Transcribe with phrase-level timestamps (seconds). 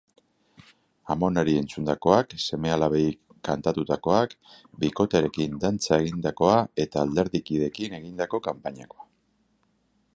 [1.15, 3.03] Amonari entzundakoak, seme-alabei
[3.49, 4.33] kantatutakoak,
[4.85, 9.07] bikotearekin dantza egindakoa eta alderdikideekin egindako kanpainakoa.